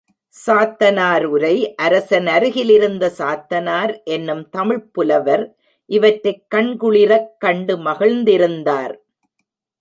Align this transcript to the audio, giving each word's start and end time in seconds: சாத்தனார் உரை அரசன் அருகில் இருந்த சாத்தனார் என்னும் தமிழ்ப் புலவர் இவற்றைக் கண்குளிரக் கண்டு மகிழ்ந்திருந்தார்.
சாத்தனார் 0.35 1.23
உரை 1.23 1.75
அரசன் 1.75 2.27
அருகில் 2.27 2.69
இருந்த 2.69 3.11
சாத்தனார் 3.17 4.03
என்னும் 4.03 4.49
தமிழ்ப் 4.49 4.93
புலவர் 4.93 5.45
இவற்றைக் 5.89 6.43
கண்குளிரக் 6.55 7.29
கண்டு 7.37 7.77
மகிழ்ந்திருந்தார். 7.77 8.95